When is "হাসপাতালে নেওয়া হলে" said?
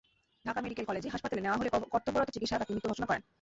1.13-1.69